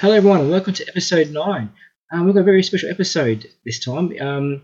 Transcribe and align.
Hello, 0.00 0.14
everyone, 0.14 0.40
and 0.40 0.50
welcome 0.50 0.72
to 0.72 0.88
episode 0.88 1.28
nine. 1.28 1.74
Um, 2.10 2.24
we've 2.24 2.32
got 2.32 2.40
a 2.40 2.44
very 2.44 2.62
special 2.62 2.88
episode 2.88 3.46
this 3.66 3.84
time. 3.84 4.10
Um, 4.18 4.62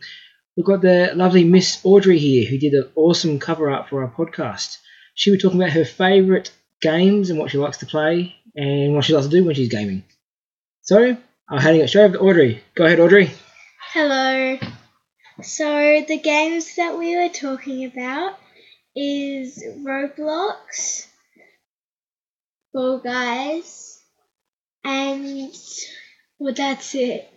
we've 0.56 0.64
got 0.64 0.80
the 0.80 1.10
lovely 1.14 1.44
Miss 1.44 1.78
Audrey 1.84 2.18
here, 2.18 2.48
who 2.48 2.56
did 2.56 2.72
an 2.72 2.90
awesome 2.96 3.38
cover 3.38 3.68
art 3.68 3.90
for 3.90 4.02
our 4.02 4.10
podcast. 4.10 4.78
She'll 5.14 5.34
be 5.34 5.38
talking 5.38 5.60
about 5.60 5.74
her 5.74 5.84
favourite 5.84 6.50
games 6.80 7.28
and 7.28 7.38
what 7.38 7.50
she 7.50 7.58
likes 7.58 7.76
to 7.78 7.86
play 7.86 8.34
and 8.54 8.94
what 8.94 9.04
she 9.04 9.12
likes 9.12 9.26
to 9.26 9.30
do 9.30 9.44
when 9.44 9.54
she's 9.54 9.68
gaming. 9.68 10.04
So, 10.80 11.18
I'm 11.50 11.60
handing 11.60 11.82
it 11.82 11.88
straight 11.88 12.04
over 12.04 12.16
to 12.16 12.20
Audrey. 12.20 12.64
Go 12.74 12.86
ahead, 12.86 13.00
Audrey. 13.00 13.30
Hello. 13.92 14.58
So 15.42 16.02
the 16.08 16.18
games 16.18 16.76
that 16.76 16.98
we 16.98 17.14
were 17.14 17.28
talking 17.28 17.84
about 17.84 18.38
is 18.94 19.62
Roblox, 19.84 21.06
Fall 22.72 23.00
Guys, 23.00 23.95
and 24.86 25.52
well 26.38 26.54
that's 26.54 26.94
it. 26.94 27.28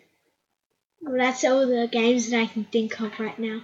Well 1.02 1.18
that's 1.18 1.44
all 1.44 1.66
the 1.66 1.90
games 1.92 2.30
that 2.30 2.42
I 2.42 2.46
can 2.46 2.66
think 2.66 3.00
of 3.02 3.20
right 3.20 3.40
now 3.40 3.62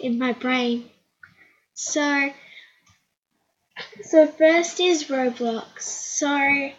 in 0.00 0.18
my 0.18 0.32
brain. 0.32 0.88
So 1.74 2.30
so 4.02 4.26
first 4.26 4.80
is 4.80 5.04
Roblox. 5.04 5.82
So 5.82 6.70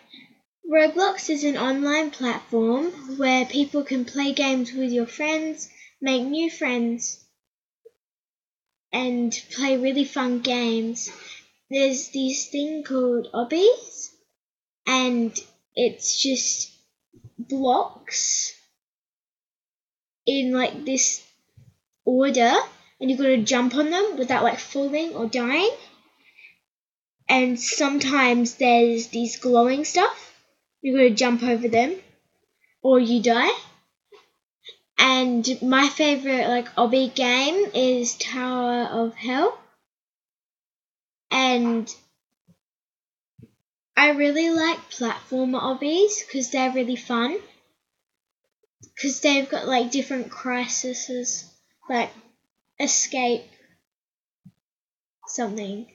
Roblox 0.67 1.29
is 1.29 1.43
an 1.43 1.55
online 1.55 2.09
platform 2.09 3.17
where 3.17 3.45
people 3.45 3.83
can 3.83 4.05
play 4.05 4.33
games 4.33 4.73
with 4.73 4.91
your 4.91 5.05
friends, 5.05 5.69
make 6.01 6.23
new 6.23 6.49
friends, 6.49 7.23
and 8.91 9.31
play 9.51 9.77
really 9.77 10.05
fun 10.05 10.39
games. 10.39 11.11
There's 11.69 12.09
this 12.09 12.49
thing 12.49 12.83
called 12.83 13.29
obbies, 13.33 14.16
and 14.87 15.37
it's 15.75 16.19
just 16.19 16.71
blocks 17.37 18.53
in 20.25 20.53
like 20.53 20.85
this 20.85 21.23
order, 22.05 22.53
and 22.99 23.09
you've 23.11 23.19
got 23.19 23.27
to 23.27 23.43
jump 23.43 23.75
on 23.75 23.91
them 23.91 24.17
without 24.17 24.43
like 24.43 24.57
falling 24.57 25.13
or 25.13 25.27
dying. 25.27 25.69
And 27.29 27.59
sometimes 27.59 28.55
there's 28.55 29.07
these 29.07 29.37
glowing 29.37 29.83
stuff 29.83 30.27
You've 30.81 30.95
gotta 30.95 31.09
jump 31.09 31.43
over 31.43 31.67
them 31.67 31.95
or 32.81 32.99
you 32.99 33.21
die. 33.21 33.51
And 34.97 35.45
my 35.61 35.89
favorite 35.89 36.47
like 36.47 36.73
obby 36.75 37.13
game 37.13 37.71
is 37.73 38.15
Tower 38.15 38.83
of 38.83 39.15
Hell. 39.15 39.57
And 41.29 41.93
I 43.97 44.11
really 44.11 44.51
like 44.51 44.91
platformer 44.91 45.59
obbies 45.59 46.23
because 46.23 46.51
they're 46.51 46.71
really 46.71 46.95
fun. 46.95 47.35
Because 48.93 49.21
they've 49.21 49.49
got 49.49 49.67
like 49.67 49.89
different 49.89 50.29
crises, 50.29 51.51
like 51.89 52.11
escape 52.79 53.45
something. 55.25 55.87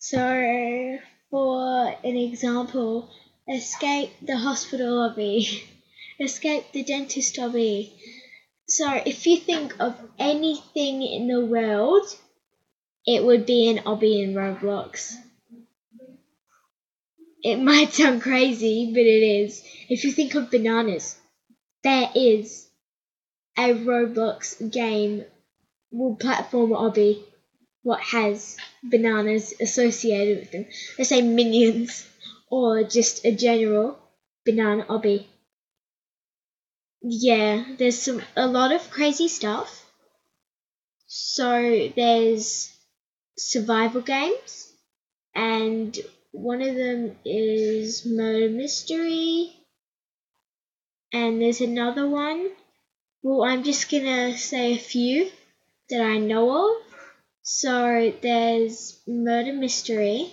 So, 0.00 0.98
for 1.30 1.94
an 2.02 2.16
example, 2.16 3.08
escape 3.48 4.10
the 4.20 4.36
hospital 4.36 5.08
obby, 5.08 5.62
escape 6.20 6.72
the 6.72 6.82
dentist 6.82 7.36
obby. 7.36 7.92
So 8.66 9.00
if 9.06 9.28
you 9.28 9.36
think 9.36 9.76
of 9.78 9.96
anything 10.18 11.02
in 11.02 11.28
the 11.28 11.46
world, 11.46 12.16
it 13.06 13.24
would 13.24 13.46
be 13.46 13.68
an 13.68 13.78
obby 13.84 14.24
in 14.24 14.34
Roblox. 14.34 15.14
It 17.42 17.56
might 17.70 17.92
sound 17.92 18.22
crazy, 18.22 18.90
but 18.92 19.02
it 19.02 19.22
is. 19.22 19.62
If 19.88 20.04
you 20.04 20.12
think 20.12 20.34
of 20.34 20.50
bananas, 20.50 21.16
there 21.82 22.10
is 22.14 22.68
a 23.58 23.74
Roblox 23.74 24.70
game, 24.70 25.24
well, 25.90 26.16
platform 26.16 26.70
obby, 26.70 27.22
what 27.82 28.00
has 28.00 28.56
bananas 28.82 29.54
associated 29.60 30.40
with 30.40 30.52
them. 30.52 30.66
Let's 30.98 31.10
say 31.10 31.22
minions 31.22 32.06
or 32.50 32.84
just 32.84 33.24
a 33.24 33.32
general 33.32 33.98
banana 34.44 34.84
obby. 34.84 35.26
Yeah, 37.02 37.64
there's 37.78 37.98
some 37.98 38.22
a 38.36 38.46
lot 38.46 38.72
of 38.72 38.90
crazy 38.90 39.28
stuff. 39.28 39.86
So 41.06 41.90
there's 41.96 42.70
survival 43.36 44.02
games 44.02 44.72
and 45.34 45.98
one 46.32 46.62
of 46.62 46.74
them 46.74 47.16
is 47.24 48.06
murder 48.06 48.48
mystery 48.48 49.52
and 51.12 51.40
there's 51.40 51.60
another 51.60 52.08
one. 52.08 52.50
Well, 53.22 53.44
I'm 53.44 53.64
just 53.64 53.90
gonna 53.90 54.36
say 54.38 54.74
a 54.74 54.78
few 54.78 55.30
that 55.90 56.00
I 56.00 56.18
know 56.18 56.76
of. 56.76 56.82
So 57.42 58.12
there's 58.22 59.00
murder 59.06 59.52
mystery 59.52 60.32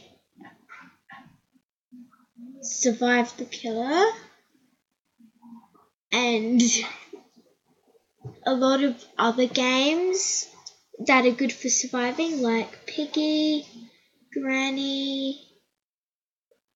survive 2.62 3.36
the 3.38 3.46
killer 3.46 4.06
and 6.12 6.62
a 8.46 8.54
lot 8.54 8.84
of 8.84 9.04
other 9.18 9.48
games 9.48 10.48
that 11.06 11.26
are 11.26 11.32
good 11.32 11.54
for 11.54 11.70
surviving 11.70 12.42
like 12.42 12.86
piggy 12.86 13.66
granny 14.34 15.47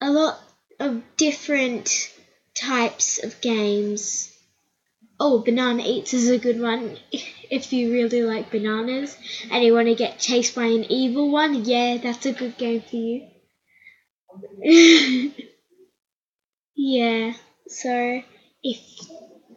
a 0.02 0.12
lot 0.12 0.40
of 0.80 1.02
different 1.18 2.12
types 2.56 3.24
of 3.24 3.40
games 3.42 4.32
oh 5.20 5.40
banana 5.40 5.84
eats 5.86 6.14
is 6.14 6.30
a 6.30 6.38
good 6.38 6.60
one 6.60 6.98
if 7.50 7.72
you 7.72 7.92
really 7.92 8.24
like 8.24 8.52
bananas 8.52 9.16
and 9.50 9.64
you 9.64 9.74
want 9.74 9.88
to 9.88 9.96
get 9.96 10.20
chased 10.20 10.56
by 10.56 10.66
an 10.66 10.84
evil 10.92 11.30
one 11.32 11.64
yeah 11.66 11.98
that's 11.98 12.26
a 12.26 12.34
good 12.34 12.58
game 12.58 12.82
for 12.82 12.96
you 12.98 13.28
Yeah, 16.84 17.34
so 17.68 18.24
if 18.64 18.80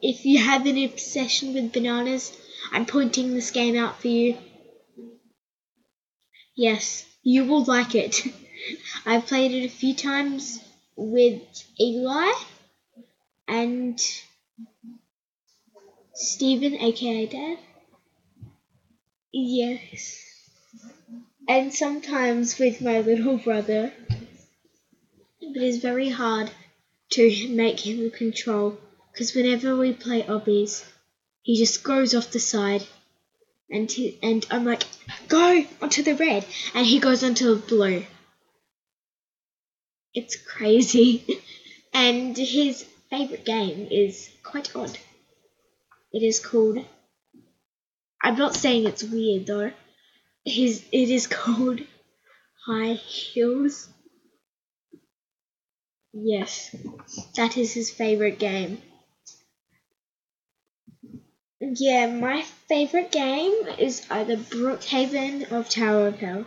if 0.03 0.27
you 0.27 0.38
have 0.41 0.66
an 0.66 0.77
obsession 0.77 1.54
with 1.54 1.72
bananas, 1.72 2.37
I'm 2.71 2.84
pointing 2.84 3.33
this 3.33 3.50
game 3.50 3.77
out 3.77 3.99
for 3.99 4.09
you. 4.09 4.37
Yes, 6.54 7.06
you 7.22 7.47
will 7.47 7.65
like 7.65 7.94
it. 7.94 8.27
I've 9.07 9.27
played 9.27 9.53
it 9.53 9.67
a 9.67 9.69
few 9.69 9.95
times 9.95 10.61
with 10.97 11.43
Eli 11.81 12.33
and 13.49 14.01
Stephen, 16.15 16.75
aka 16.75 17.27
Dad. 17.27 17.59
Yes. 19.33 20.21
And 21.49 21.75
sometimes 21.75 22.59
with 22.59 22.81
my 22.81 23.01
little 23.01 23.37
brother. 23.37 23.93
But 25.41 25.63
it's 25.63 25.79
very 25.79 26.09
hard 26.09 26.51
to 27.11 27.49
make 27.49 27.81
him 27.81 28.11
control 28.11 28.79
because 29.13 29.35
whenever 29.35 29.77
we 29.77 29.93
play 29.93 30.23
obbies, 30.23 30.85
he 31.43 31.57
just 31.57 31.85
goes 31.85 32.15
off 32.15 32.31
the 32.31 32.41
side 32.41 32.87
and 33.71 33.91
he, 33.91 34.19
and 34.23 34.47
I'm 34.51 34.65
like, 34.65 34.85
go 35.29 35.65
onto 35.83 36.03
the 36.03 36.15
red, 36.15 36.47
and 36.75 36.87
he 36.87 36.99
goes 37.01 37.25
onto 37.25 37.55
the 37.55 37.61
blue. 37.61 38.05
It's 40.15 40.37
crazy, 40.37 41.27
and 41.93 42.37
his 42.37 42.85
favorite 43.11 43.45
game 43.45 43.89
is 43.91 44.31
quite 44.45 44.75
odd. 44.77 44.97
It 46.13 46.23
is 46.23 46.39
called. 46.39 46.79
I'm 48.23 48.37
not 48.37 48.55
saying 48.55 48.87
it's 48.87 49.03
weird 49.03 49.47
though. 49.47 49.73
His 50.45 50.85
it 50.93 51.11
is 51.11 51.27
called 51.39 51.81
High 52.65 52.93
Heels. 52.95 53.89
Yes, 56.13 56.77
that 57.35 57.57
is 57.57 57.73
his 57.73 57.91
favorite 57.91 58.39
game. 58.39 58.81
Yeah, 61.60 62.07
my 62.07 62.43
favorite 62.43 63.10
game 63.10 63.67
is 63.78 64.07
either 64.09 64.37
Brookhaven 64.37 65.51
or 65.51 65.65
Tower 65.65 66.09
of 66.09 66.21
Hell. 66.21 66.47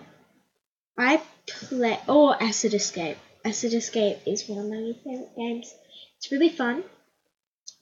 I 0.98 1.22
play 1.48 2.00
or 2.08 2.42
Acid 2.42 2.74
Escape. 2.74 3.18
Acid 3.48 3.74
Escape 3.74 4.18
is 4.26 4.50
one 4.50 4.60
of 4.60 4.70
my 4.70 4.94
favorite 5.06 5.36
games. 5.38 5.74
It's 6.18 6.34
really 6.34 6.50
fun, 6.50 6.84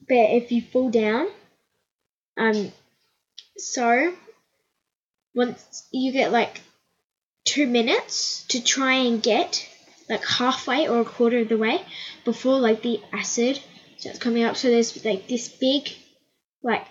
but 0.08 0.14
if 0.14 0.52
you 0.52 0.62
fall 0.62 0.90
down, 0.90 1.26
um, 2.36 2.70
so 3.56 4.14
once 5.34 5.88
you 5.90 6.12
get 6.12 6.30
like 6.30 6.60
two 7.44 7.66
minutes 7.66 8.44
to 8.44 8.62
try 8.62 8.92
and 8.92 9.20
get 9.20 9.68
like 10.08 10.24
halfway 10.24 10.86
or 10.86 11.00
a 11.00 11.04
quarter 11.04 11.40
of 11.40 11.48
the 11.48 11.58
way 11.58 11.84
before 12.24 12.60
like 12.60 12.82
the 12.82 13.00
acid 13.12 13.58
starts 13.96 14.20
coming 14.20 14.44
up. 14.44 14.56
So 14.56 14.68
there's 14.68 15.04
like 15.04 15.26
this 15.26 15.48
big 15.48 15.90
like 16.62 16.86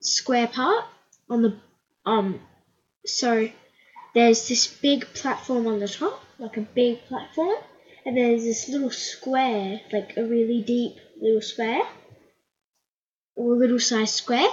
square 0.00 0.46
part 0.46 0.86
on 1.28 1.42
the 1.42 1.60
um 2.06 2.40
so 3.04 3.50
there's 4.14 4.48
this 4.48 4.66
big 4.66 5.04
platform 5.12 5.66
on 5.66 5.78
the 5.78 5.88
top, 5.88 6.22
like 6.38 6.56
a 6.56 6.60
big 6.60 7.04
platform, 7.06 7.56
and 8.04 8.16
there's 8.16 8.44
this 8.44 8.68
little 8.68 8.90
square, 8.90 9.80
like 9.92 10.16
a 10.16 10.24
really 10.24 10.62
deep 10.62 10.96
little 11.20 11.40
square, 11.40 11.82
or 13.34 13.54
a 13.54 13.58
little 13.58 13.80
size 13.80 14.14
square 14.14 14.50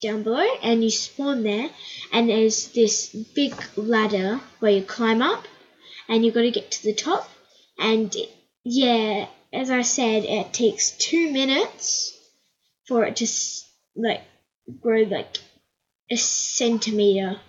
down 0.00 0.22
below, 0.22 0.46
and 0.62 0.84
you 0.84 0.90
spawn 0.90 1.42
there, 1.42 1.70
and 2.12 2.28
there's 2.28 2.68
this 2.72 3.14
big 3.34 3.54
ladder 3.76 4.40
where 4.60 4.72
you 4.72 4.82
climb 4.82 5.22
up, 5.22 5.44
and 6.08 6.24
you've 6.24 6.34
got 6.34 6.42
to 6.42 6.50
get 6.50 6.70
to 6.70 6.82
the 6.82 6.94
top, 6.94 7.28
and 7.78 8.14
yeah, 8.64 9.26
as 9.52 9.70
I 9.70 9.82
said, 9.82 10.24
it 10.24 10.52
takes 10.52 10.92
two 10.92 11.32
minutes 11.32 12.18
for 12.86 13.04
it 13.04 13.16
to 13.16 13.26
like 13.96 14.22
grow 14.80 15.02
like 15.02 15.38
a 16.10 16.16
centimeter, 16.16 17.40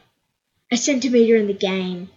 a 0.71 0.77
centimeter 0.77 1.35
in 1.35 1.47
the 1.47 1.53
game, 1.53 2.09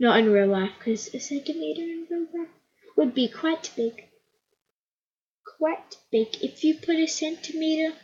not 0.00 0.18
in 0.18 0.32
real 0.32 0.48
life, 0.48 0.72
because 0.78 1.14
a 1.14 1.20
centimeter 1.20 1.82
in 1.82 2.06
real 2.10 2.26
life 2.34 2.48
would 2.96 3.14
be 3.14 3.28
quite 3.28 3.70
big. 3.76 4.04
Quite 5.58 5.96
big. 6.10 6.28
If 6.42 6.64
you 6.64 6.74
put 6.74 6.96
a 6.96 7.06
centimeter 7.06 7.94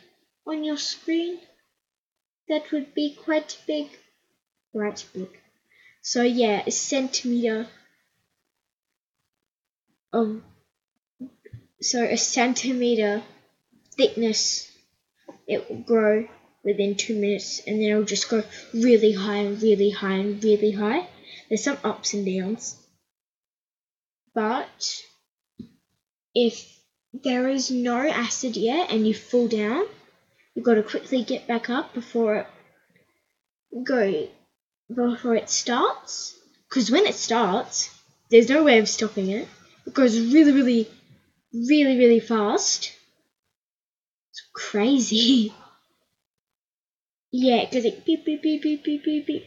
on 0.45 0.63
your 0.63 0.77
screen, 0.77 1.39
that 2.47 2.71
would 2.71 2.93
be 2.93 3.15
quite 3.15 3.57
big. 3.67 3.89
Quite 4.71 5.05
big. 5.13 5.29
So 6.01 6.21
yeah, 6.21 6.63
a 6.65 6.71
centimeter 6.71 7.67
of 10.13 10.41
so 11.81 12.03
a 12.03 12.17
centimeter 12.17 13.23
thickness 13.97 14.71
it 15.47 15.69
will 15.69 15.77
grow 15.77 16.27
within 16.63 16.95
two 16.95 17.15
minutes 17.15 17.61
and 17.67 17.81
then 17.81 17.89
it'll 17.89 18.03
just 18.03 18.29
go 18.29 18.43
really 18.73 19.13
high 19.13 19.37
and 19.37 19.61
really 19.61 19.89
high 19.89 20.15
and 20.15 20.43
really 20.43 20.71
high. 20.71 21.07
There's 21.49 21.63
some 21.63 21.77
ups 21.83 22.13
and 22.13 22.25
downs. 22.25 22.75
But 24.33 25.01
if 26.35 26.77
there 27.13 27.47
is 27.47 27.71
no 27.71 28.07
acid 28.07 28.57
yet 28.57 28.91
and 28.91 29.07
you 29.07 29.13
fall 29.13 29.47
down, 29.47 29.85
you've 30.53 30.65
got 30.65 30.75
to 30.75 30.83
quickly 30.83 31.23
get 31.23 31.47
back 31.47 31.69
up 31.69 31.93
before 31.93 32.35
it 32.35 32.47
go 33.83 34.27
before 34.93 35.35
it 35.35 35.49
starts. 35.49 36.37
Because 36.69 36.91
when 36.91 37.05
it 37.05 37.15
starts, 37.15 37.89
there's 38.29 38.49
no 38.49 38.63
way 38.63 38.79
of 38.79 38.89
stopping 38.89 39.29
it. 39.29 39.47
It 39.85 39.93
goes 39.93 40.19
really, 40.19 40.51
really, 40.51 40.89
really, 41.53 41.97
really 41.97 42.19
fast. 42.19 42.91
It's 44.31 44.43
crazy. 44.53 45.53
yeah, 47.31 47.65
because 47.65 47.85
it 47.85 48.05
beep, 48.05 48.25
beep, 48.25 48.41
beep, 48.41 48.61
beep, 48.61 48.83
beep, 48.83 49.03
beep, 49.03 49.27
beep. 49.27 49.45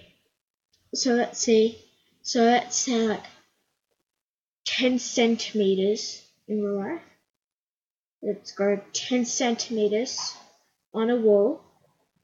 So 0.95 1.15
let's 1.15 1.39
see. 1.39 1.79
So 2.31 2.45
let's 2.45 2.77
say 2.77 3.09
like 3.09 3.25
10 4.65 5.01
centimeters 5.01 6.23
in 6.47 6.63
real 6.63 6.79
life. 6.79 7.03
Let's 8.23 8.53
go 8.53 8.81
10 8.93 9.25
centimeters 9.25 10.37
on 10.95 11.11
a 11.11 11.17
wall. 11.17 11.61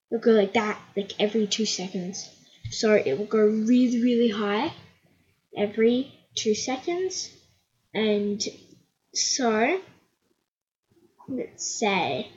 It'll 0.08 0.22
go 0.22 0.30
like 0.30 0.52
that, 0.52 0.80
like 0.96 1.14
every 1.18 1.48
two 1.48 1.66
seconds. 1.66 2.30
So 2.70 2.94
it 2.94 3.18
will 3.18 3.26
go 3.26 3.40
really, 3.40 4.00
really 4.00 4.28
high 4.28 4.72
every 5.56 6.14
two 6.36 6.54
seconds. 6.54 7.28
And 7.92 8.40
so, 9.12 9.80
let's 11.26 11.66
say 11.80 12.30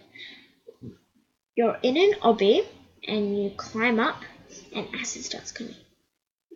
you're 1.56 1.77
in 1.83 1.98
an 1.98 2.13
obby 2.24 2.66
and 3.07 3.44
you 3.44 3.51
climb 3.51 4.00
up 4.00 4.24
and 4.74 4.88
acid 4.95 5.24
starts 5.24 5.51
coming. 5.51 5.75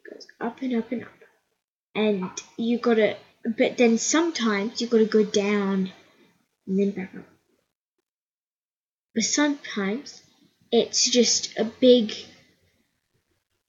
Goes 0.09 0.27
up 0.39 0.61
and 0.61 0.75
up 0.75 0.91
and 0.91 1.03
up. 1.03 1.09
And 1.95 2.29
you 2.57 2.77
gotta, 2.79 3.17
but 3.57 3.77
then 3.77 3.97
sometimes 3.97 4.81
you 4.81 4.87
gotta 4.87 5.05
go 5.05 5.23
down 5.23 5.91
and 6.67 6.79
then 6.79 6.91
back 6.91 7.15
up. 7.15 7.25
But 9.13 9.23
sometimes 9.23 10.21
it's 10.71 11.09
just 11.09 11.57
a 11.57 11.63
big 11.63 12.13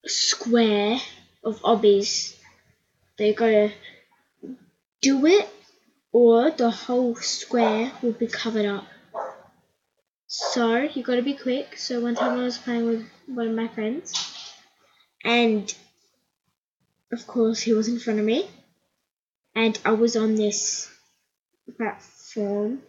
square 0.07 0.99
of 1.45 1.61
obbies. 1.61 2.37
They 3.19 3.35
gotta 3.35 3.73
do 5.03 5.27
it 5.27 5.49
or 6.13 6.51
the 6.51 6.71
whole 6.71 7.15
square 7.17 7.93
will 8.01 8.13
be 8.13 8.27
covered 8.27 8.67
up. 8.67 8.87
So 10.27 10.79
you 10.79 11.03
gotta 11.03 11.23
be 11.23 11.35
quick. 11.35 11.77
So 11.77 12.01
one 12.01 12.15
time 12.15 12.39
I 12.39 12.43
was 12.43 12.59
playing 12.59 12.87
with 12.87 13.07
one 13.27 13.49
of 13.49 13.55
my 13.55 13.69
friends 13.69 14.15
and 15.25 15.75
of 17.15 17.27
course 17.29 17.61
he 17.61 17.73
was 17.73 17.89
in 17.89 18.01
front 18.01 18.19
of 18.19 18.27
me 18.27 18.47
and 19.55 19.79
I 19.85 19.93
was 19.93 20.17
on 20.17 20.35
this 20.35 20.91
platform 21.77 22.83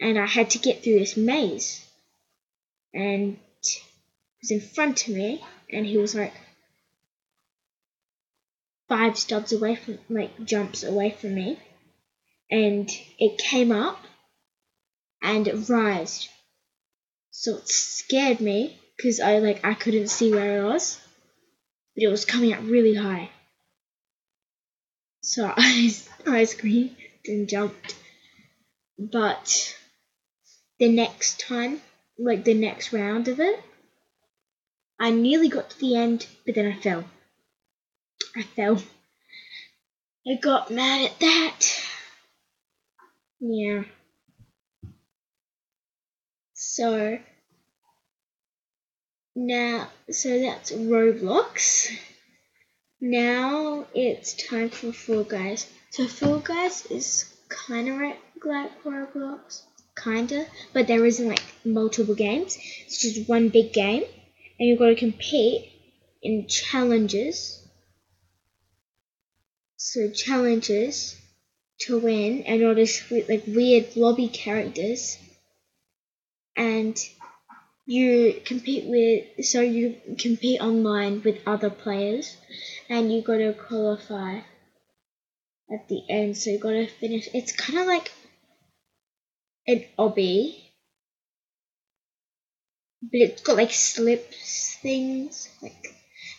and 0.00 0.18
I 0.18 0.26
had 0.26 0.50
to 0.50 0.58
get 0.58 0.82
through 0.82 1.00
this 1.00 1.16
maze. 1.16 1.84
And 2.94 3.36
he 3.62 3.80
was 4.40 4.50
in 4.52 4.60
front 4.60 5.06
of 5.08 5.14
me 5.14 5.42
and 5.70 5.84
he 5.84 5.98
was 5.98 6.14
like 6.14 6.32
five 8.88 9.18
steps 9.18 9.52
away 9.52 9.74
from 9.74 9.98
like 10.08 10.44
jumps 10.44 10.84
away 10.84 11.10
from 11.10 11.34
me. 11.34 11.58
And 12.50 12.88
it 13.18 13.38
came 13.38 13.72
up 13.72 13.98
and 15.20 15.46
it 15.48 15.68
rised. 15.68 16.28
So 17.32 17.56
it 17.56 17.68
scared 17.68 18.40
me 18.40 18.78
because 18.96 19.18
i 19.18 19.38
like 19.38 19.64
i 19.64 19.72
couldn't 19.72 20.08
see 20.08 20.30
where 20.30 20.60
it 20.60 20.64
was 20.64 21.00
but 22.00 22.06
it 22.06 22.10
was 22.10 22.24
coming 22.24 22.52
up 22.52 22.60
really 22.62 22.94
high 22.94 23.30
so 25.22 25.52
i 25.56 25.94
i 26.26 26.44
screamed 26.44 26.96
and 27.26 27.48
jumped 27.48 27.94
but 28.98 29.76
the 30.78 30.88
next 30.88 31.40
time 31.40 31.80
like 32.18 32.44
the 32.44 32.54
next 32.54 32.92
round 32.92 33.28
of 33.28 33.38
it 33.38 33.62
i 34.98 35.10
nearly 35.10 35.48
got 35.48 35.70
to 35.70 35.78
the 35.78 35.94
end 35.94 36.26
but 36.46 36.54
then 36.54 36.66
i 36.66 36.74
fell 36.80 37.04
I 38.36 38.42
fell. 38.42 38.80
I 40.26 40.34
got 40.40 40.70
mad 40.70 41.10
at 41.10 41.18
that. 41.20 41.82
Yeah. 43.40 43.84
So 46.54 47.18
now, 49.46 49.88
so 50.10 50.40
that's 50.40 50.72
Roblox. 50.72 51.88
Now 53.00 53.86
it's 53.94 54.34
time 54.34 54.70
for 54.70 54.92
Fall 54.92 55.24
Guys. 55.24 55.66
So 55.90 56.06
Fall 56.06 56.38
Guys 56.38 56.86
is 56.86 57.34
kind 57.48 57.88
of 57.88 58.00
like 58.44 58.82
Roblox, 58.84 59.62
kinda, 59.96 60.46
but 60.72 60.86
there 60.86 61.04
isn't 61.04 61.28
like 61.28 61.42
multiple 61.64 62.14
games. 62.14 62.58
It's 62.86 63.00
just 63.00 63.28
one 63.28 63.48
big 63.48 63.72
game, 63.72 64.04
and 64.58 64.68
you've 64.68 64.78
got 64.78 64.88
to 64.88 64.94
compete 64.94 65.72
in 66.22 66.46
challenges 66.46 67.60
so 69.82 70.10
challenges 70.10 71.16
to 71.78 71.98
win 71.98 72.42
and 72.42 72.62
all 72.62 72.74
this 72.74 73.10
like 73.10 73.44
weird 73.46 73.96
lobby 73.96 74.28
characters 74.28 75.16
and 76.54 77.02
you 77.90 78.40
compete 78.44 78.84
with 78.86 79.44
so 79.44 79.60
you 79.60 79.96
compete 80.16 80.60
online 80.60 81.22
with 81.24 81.40
other 81.44 81.70
players 81.70 82.36
and 82.88 83.12
you 83.12 83.20
got 83.20 83.38
to 83.38 83.52
qualify 83.52 84.36
at 85.72 85.88
the 85.88 86.02
end. 86.08 86.36
So 86.36 86.50
you 86.50 86.58
got 86.58 86.70
to 86.70 86.86
finish 86.86 87.28
it's 87.34 87.50
kind 87.52 87.80
of 87.80 87.86
like 87.86 88.12
an 89.66 89.84
obby 89.98 90.54
but 93.02 93.20
it's 93.20 93.42
got 93.42 93.56
like 93.56 93.72
slips 93.72 94.76
things 94.82 95.48
like 95.60 95.94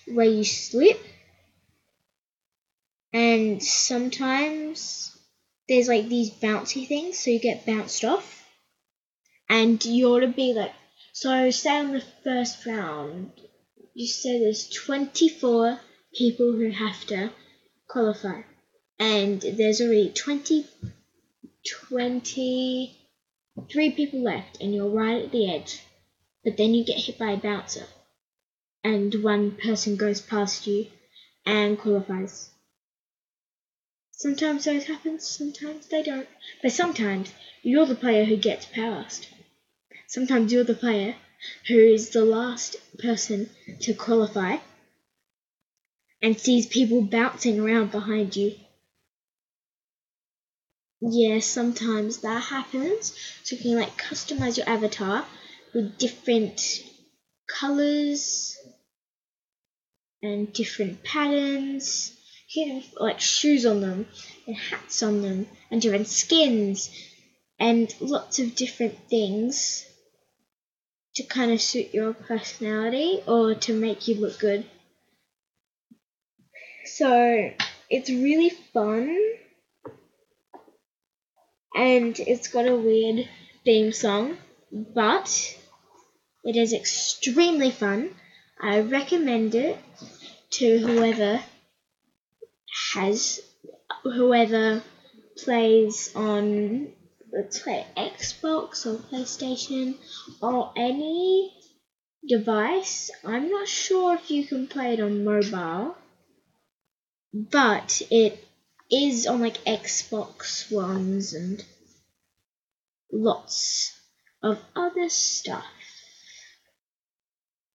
where 0.07 0.27
you 0.27 0.45
slip. 0.45 0.99
And 3.11 3.61
sometimes 3.61 5.17
there's 5.67 5.89
like 5.89 6.07
these 6.07 6.31
bouncy 6.31 6.87
things, 6.87 7.19
so 7.19 7.29
you 7.29 7.39
get 7.39 7.65
bounced 7.65 8.05
off, 8.05 8.45
and 9.49 9.83
you 9.83 10.07
ought 10.07 10.21
to 10.21 10.27
be 10.27 10.53
like, 10.53 10.71
so 11.21 11.51
say 11.51 11.77
on 11.77 11.91
the 11.91 12.01
first 12.23 12.65
round, 12.65 13.31
you 13.93 14.07
say 14.07 14.39
there's 14.39 14.67
24 14.69 15.79
people 16.15 16.53
who 16.53 16.71
have 16.71 17.05
to 17.05 17.29
qualify, 17.87 18.41
and 18.97 19.39
there's 19.39 19.81
already 19.81 20.09
20, 20.09 20.65
23 21.87 23.91
people 23.91 24.23
left, 24.23 24.59
and 24.61 24.73
you're 24.73 24.89
right 24.89 25.25
at 25.25 25.31
the 25.31 25.53
edge, 25.53 25.83
but 26.43 26.57
then 26.57 26.73
you 26.73 26.83
get 26.83 26.97
hit 26.97 27.19
by 27.19 27.33
a 27.33 27.37
bouncer, 27.37 27.85
and 28.83 29.23
one 29.23 29.51
person 29.51 29.97
goes 29.97 30.21
past 30.21 30.65
you 30.65 30.87
and 31.45 31.77
qualifies. 31.77 32.49
Sometimes 34.09 34.65
those 34.65 34.85
happen, 34.85 35.19
sometimes 35.19 35.85
they 35.85 36.01
don't. 36.01 36.27
But 36.63 36.71
sometimes 36.71 37.31
you're 37.61 37.85
the 37.85 37.93
player 37.93 38.25
who 38.25 38.37
gets 38.37 38.65
past. 38.65 39.27
Sometimes 40.11 40.51
you're 40.51 40.65
the 40.65 40.73
player 40.73 41.15
who 41.69 41.79
is 41.79 42.09
the 42.09 42.25
last 42.25 42.75
person 42.99 43.49
to 43.79 43.93
qualify 43.93 44.57
and 46.21 46.37
sees 46.37 46.67
people 46.67 47.01
bouncing 47.01 47.61
around 47.61 47.91
behind 47.91 48.35
you. 48.35 48.55
Yeah, 50.99 51.39
sometimes 51.39 52.17
that 52.23 52.43
happens. 52.43 53.15
So 53.43 53.55
you 53.55 53.61
can 53.61 53.75
like 53.75 53.97
customize 53.97 54.57
your 54.57 54.67
avatar 54.67 55.25
with 55.73 55.97
different 55.97 56.83
colors 57.47 58.57
and 60.21 60.51
different 60.51 61.05
patterns. 61.05 62.11
You 62.49 62.65
can 62.65 62.81
have 62.81 62.93
like 62.99 63.21
shoes 63.21 63.65
on 63.65 63.79
them 63.79 64.07
and 64.45 64.57
hats 64.57 65.03
on 65.03 65.21
them 65.21 65.47
and 65.71 65.81
different 65.81 66.07
skins 66.07 66.89
and 67.57 67.95
lots 68.01 68.39
of 68.39 68.55
different 68.55 69.07
things 69.07 69.85
to 71.21 71.27
kind 71.27 71.51
of 71.51 71.61
suit 71.61 71.93
your 71.93 72.13
personality 72.13 73.21
or 73.27 73.53
to 73.53 73.73
make 73.73 74.07
you 74.07 74.15
look 74.15 74.39
good. 74.39 74.65
So 76.85 77.51
it's 77.89 78.09
really 78.09 78.49
fun 78.49 79.17
and 81.75 82.19
it's 82.19 82.47
got 82.47 82.67
a 82.67 82.75
weird 82.75 83.29
theme 83.63 83.93
song, 83.93 84.37
but 84.71 85.57
it 86.43 86.55
is 86.55 86.73
extremely 86.73 87.71
fun. 87.71 88.09
I 88.59 88.81
recommend 88.81 89.53
it 89.55 89.77
to 90.51 90.79
whoever 90.79 91.39
has 92.93 93.39
whoever 94.03 94.81
plays 95.37 96.11
on 96.15 96.93
let's 97.31 97.63
say 97.63 97.85
Xbox 97.95 98.85
or 98.85 98.97
PlayStation 98.97 99.95
or 100.41 100.71
any 100.75 101.53
device. 102.27 103.09
I'm 103.23 103.49
not 103.49 103.67
sure 103.67 104.15
if 104.15 104.29
you 104.29 104.45
can 104.45 104.67
play 104.67 104.93
it 104.93 104.99
on 104.99 105.23
mobile, 105.23 105.95
but 107.33 108.01
it 108.11 108.43
is 108.91 109.27
on 109.27 109.39
like 109.39 109.63
Xbox 109.63 110.71
Ones 110.71 111.33
and 111.33 111.63
lots 113.11 113.97
of 114.43 114.59
other 114.75 115.09
stuff. 115.09 115.65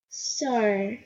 So 0.08 0.96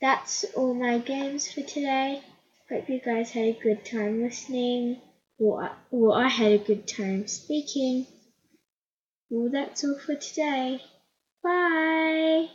that's 0.00 0.44
all 0.56 0.74
my 0.74 0.98
games 0.98 1.52
for 1.52 1.62
today. 1.62 2.22
Hope 2.68 2.88
you 2.88 3.00
guys 3.00 3.30
had 3.30 3.44
a 3.44 3.58
good 3.62 3.84
time 3.84 4.22
listening. 4.22 5.00
Well, 5.42 5.58
I, 5.60 5.72
well, 5.90 6.12
I 6.14 6.28
had 6.28 6.52
a 6.52 6.58
good 6.58 6.88
time 6.88 7.26
speaking. 7.26 8.06
Well, 9.30 9.50
that's 9.50 9.84
all 9.84 9.96
for 9.98 10.14
today. 10.16 10.80
Bye. 11.42 12.48